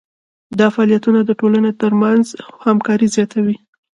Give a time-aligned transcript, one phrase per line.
[0.59, 2.25] دا فعالیتونه د ټولنې ترمنځ
[2.65, 3.57] همکاري زیاتوي.